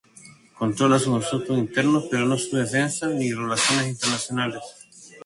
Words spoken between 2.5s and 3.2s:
defensa